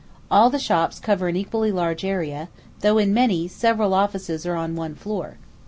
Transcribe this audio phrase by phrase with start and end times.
[0.31, 4.75] All the shops cover an equally large area, though, in many, several offices are on
[4.75, 5.37] one floor.